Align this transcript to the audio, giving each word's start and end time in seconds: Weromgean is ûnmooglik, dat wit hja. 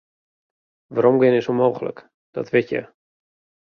Weromgean 0.93 1.39
is 1.39 1.47
ûnmooglik, 1.53 1.99
dat 2.33 2.51
wit 2.53 2.67
hja. 2.71 2.83